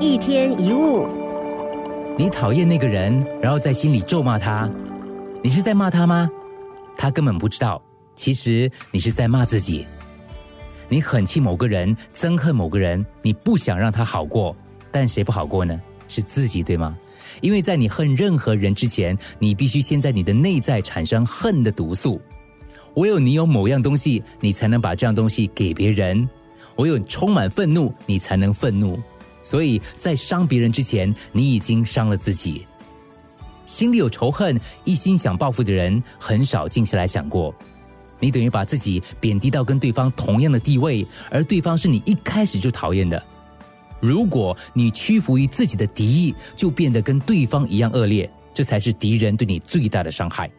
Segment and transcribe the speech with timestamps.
[0.00, 1.06] 一天一物，
[2.16, 4.68] 你讨厌那个人，然后在心里咒骂他，
[5.40, 6.28] 你是在骂他吗？
[6.96, 7.80] 他根本不知道，
[8.16, 9.86] 其实你是在骂自己。
[10.88, 14.56] 你很气某个人，憎恨某个人，你不想让他好过，
[14.90, 15.80] 但谁不好过呢？
[16.08, 16.96] 是自己，对吗？
[17.40, 22.20] 因为在你恨任何人之前，你必须先在你的内在产生恨的毒素。
[22.94, 26.26] 唯有你有某样东西，你才能把这样东西给别人；
[26.76, 28.98] 唯有充满愤怒，你才能愤怒。
[29.42, 32.66] 所以在伤别人之前，你已经伤了自己。
[33.66, 37.54] 心里有仇恨、一心想报复的人，很少静下来想过。
[38.20, 43.22] 你等于把自己贬低到跟对方同样的地位，而对方是你一开始就讨厌的。
[44.00, 50.50] 如果你屈服于自己的敌意，就变得跟对方一样恶劣，这才是敌人对你最大的伤害。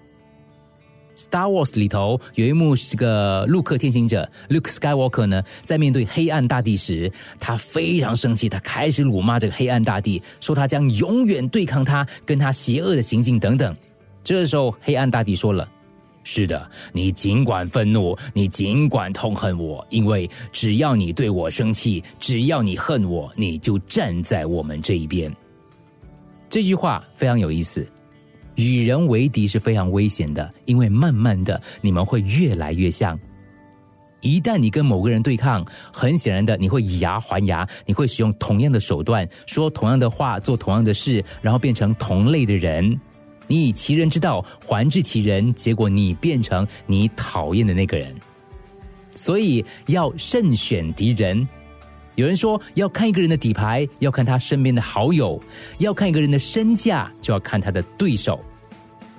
[1.20, 13.76] Star Wars 里头有一幕是个陆克天行者 Luke Skywalker 呢，在面对黑暗大帝时，他非常生气，他开始辱骂这个黑暗大帝，说他将永远对抗他，跟他邪恶的行径等等。
[14.24, 15.70] 这时候，黑暗大帝说了。
[16.24, 25.36] 是的，你尽管愤怒，你尽管痛恨我，因为只要你对我生气，只要你恨我，你就站在我们这一边。
[26.50, 27.86] 这句话非常有意思。
[28.68, 33.18] 与人为敌是非常危险的，因为慢慢的你们会越来越像。
[34.22, 43.00] 一旦你跟某个人对抗，很显然的你会以牙还牙，你会使用同样的手段，说同样的话，做同样的事，然后变成同类的人。
[43.48, 48.14] 你以其人之道还治其人，结果你变成你讨厌的那个人。
[49.16, 51.48] 所以要慎选敌人。
[52.20, 55.40] 有人说，要看一个人的底牌，要看他身边的好友；
[55.78, 58.38] 要看一个人的身价，就要看他的对手。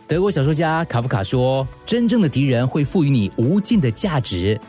[0.06, 4.60] 德国小说家卡夫卡说：“真正的敌人会赋予你无尽的价值，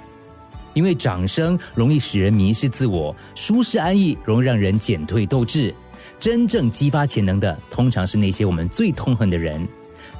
[0.73, 5.75] 因为掌声容易使人迷失自我，舒适安逸容易让人减退斗志。”
[6.17, 9.67] 真正激发潜能的，通常是那些我们最痛恨的人，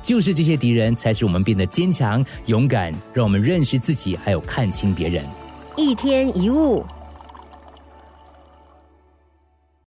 [0.04, 5.24] 就是这些敌人，才使我们变得坚强、勇敢，让我们认识自己，还有看清别人。
[5.78, 6.84] 一天一物。